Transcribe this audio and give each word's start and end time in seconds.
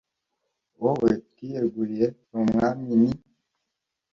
wowe 0.81 1.09
twiyeguriye, 1.31 2.07
uri 2.33 2.39
umwami; 2.43 2.89
ni 3.01 3.11